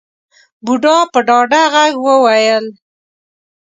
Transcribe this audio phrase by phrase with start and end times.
[0.65, 2.65] بوډا په ډاډه غږ وويل.